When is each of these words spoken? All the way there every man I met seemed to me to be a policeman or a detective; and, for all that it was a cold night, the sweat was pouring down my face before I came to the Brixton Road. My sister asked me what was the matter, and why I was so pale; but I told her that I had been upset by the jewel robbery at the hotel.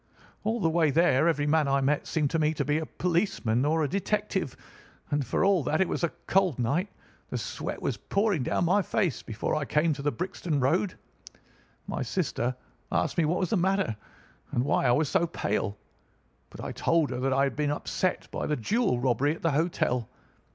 All 0.43 0.59
the 0.59 0.67
way 0.67 0.89
there 0.89 1.27
every 1.27 1.45
man 1.45 1.67
I 1.67 1.79
met 1.79 2.07
seemed 2.07 2.31
to 2.31 2.39
me 2.39 2.55
to 2.55 2.65
be 2.65 2.79
a 2.79 2.87
policeman 2.87 3.65
or 3.65 3.83
a 3.83 3.87
detective; 3.87 4.57
and, 5.11 5.23
for 5.23 5.45
all 5.45 5.61
that 5.65 5.79
it 5.79 5.87
was 5.87 6.03
a 6.03 6.09
cold 6.25 6.57
night, 6.57 6.89
the 7.29 7.37
sweat 7.37 7.79
was 7.83 7.97
pouring 7.97 8.41
down 8.41 8.65
my 8.65 8.81
face 8.81 9.21
before 9.21 9.53
I 9.55 9.63
came 9.63 9.93
to 9.93 10.01
the 10.01 10.11
Brixton 10.11 10.59
Road. 10.59 10.95
My 11.85 12.01
sister 12.01 12.55
asked 12.91 13.19
me 13.19 13.25
what 13.25 13.37
was 13.39 13.51
the 13.51 13.57
matter, 13.57 13.95
and 14.53 14.65
why 14.65 14.87
I 14.87 14.91
was 14.91 15.07
so 15.07 15.27
pale; 15.27 15.77
but 16.49 16.61
I 16.63 16.71
told 16.71 17.11
her 17.11 17.19
that 17.19 17.31
I 17.31 17.43
had 17.43 17.55
been 17.55 17.69
upset 17.69 18.27
by 18.31 18.47
the 18.47 18.57
jewel 18.57 18.99
robbery 18.99 19.35
at 19.35 19.43
the 19.43 19.51
hotel. 19.51 20.09